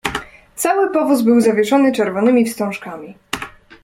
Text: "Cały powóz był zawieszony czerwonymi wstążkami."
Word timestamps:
"Cały 0.55 0.91
powóz 0.91 1.21
był 1.21 1.41
zawieszony 1.41 1.91
czerwonymi 1.91 2.45
wstążkami." 2.45 3.15